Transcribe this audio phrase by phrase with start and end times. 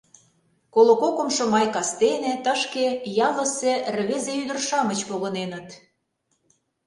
[0.73, 2.85] Коло кокымшо май кастене тышке
[3.27, 5.67] ялысе рвезе-ӱдыр-шамыч погыненыт.